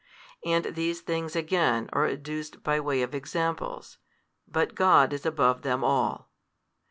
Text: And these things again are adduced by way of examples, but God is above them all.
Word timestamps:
And 0.43 0.65
these 0.65 1.01
things 1.01 1.35
again 1.35 1.87
are 1.93 2.07
adduced 2.07 2.63
by 2.63 2.79
way 2.79 3.03
of 3.03 3.13
examples, 3.13 3.99
but 4.47 4.73
God 4.73 5.13
is 5.13 5.27
above 5.27 5.61
them 5.61 5.83
all. 5.83 6.31